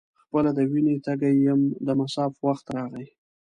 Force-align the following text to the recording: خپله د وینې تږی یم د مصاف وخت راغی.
خپله 0.23 0.49
د 0.57 0.59
وینې 0.71 0.95
تږی 1.05 1.33
یم 1.45 1.61
د 1.85 1.87
مصاف 1.99 2.33
وخت 2.45 2.65
راغی. 2.75 3.07